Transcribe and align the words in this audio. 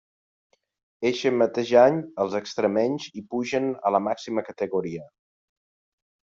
Eixe 1.09 1.31
mateix 1.41 1.73
any, 1.81 1.99
els 2.25 2.39
extremenys 2.41 3.07
hi 3.21 3.25
pugen 3.35 3.71
a 3.91 3.95
la 3.99 4.03
màxima 4.09 4.47
categoria. 4.51 5.09